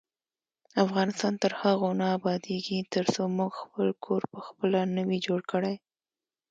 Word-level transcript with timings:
افغانستان 0.83 1.33
تر 1.43 1.51
هغو 1.61 1.89
نه 1.99 2.05
ابادیږي، 2.17 2.79
ترڅو 2.93 3.21
موږ 3.37 3.51
خپل 3.61 3.87
کور 4.05 4.21
پخپله 4.33 4.81
نه 4.95 5.01
وي 5.07 5.17
جوړ 5.27 5.41
کړی. 5.51 5.75